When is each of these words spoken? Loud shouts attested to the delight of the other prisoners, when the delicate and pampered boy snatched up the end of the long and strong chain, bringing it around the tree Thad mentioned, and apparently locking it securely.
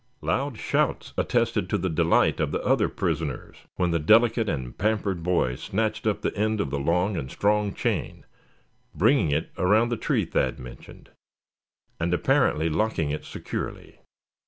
Loud 0.23 0.57
shouts 0.57 1.13
attested 1.15 1.69
to 1.69 1.77
the 1.77 1.87
delight 1.87 2.39
of 2.39 2.51
the 2.51 2.63
other 2.63 2.89
prisoners, 2.89 3.57
when 3.75 3.91
the 3.91 3.99
delicate 3.99 4.49
and 4.49 4.75
pampered 4.75 5.21
boy 5.21 5.53
snatched 5.53 6.07
up 6.07 6.23
the 6.23 6.35
end 6.35 6.59
of 6.59 6.71
the 6.71 6.79
long 6.79 7.15
and 7.15 7.29
strong 7.29 7.71
chain, 7.71 8.25
bringing 8.95 9.29
it 9.29 9.51
around 9.59 9.89
the 9.89 9.97
tree 9.97 10.25
Thad 10.25 10.57
mentioned, 10.57 11.11
and 11.99 12.15
apparently 12.15 12.67
locking 12.67 13.11
it 13.11 13.25
securely. 13.25 13.99